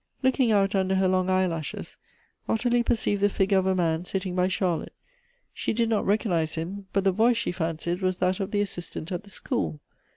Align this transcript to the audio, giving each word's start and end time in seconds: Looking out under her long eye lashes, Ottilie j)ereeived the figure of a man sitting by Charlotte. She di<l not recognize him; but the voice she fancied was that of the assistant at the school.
Looking 0.23 0.51
out 0.51 0.73
under 0.73 0.95
her 0.95 1.07
long 1.07 1.29
eye 1.29 1.45
lashes, 1.45 1.95
Ottilie 2.49 2.83
j)ereeived 2.83 3.19
the 3.19 3.29
figure 3.29 3.59
of 3.59 3.67
a 3.67 3.75
man 3.75 4.03
sitting 4.03 4.33
by 4.33 4.47
Charlotte. 4.47 4.95
She 5.53 5.73
di<l 5.75 5.87
not 5.89 6.07
recognize 6.07 6.55
him; 6.55 6.87
but 6.91 7.03
the 7.03 7.11
voice 7.11 7.37
she 7.37 7.51
fancied 7.51 8.01
was 8.01 8.17
that 8.17 8.39
of 8.39 8.49
the 8.49 8.61
assistant 8.61 9.11
at 9.11 9.21
the 9.25 9.29
school. 9.29 9.79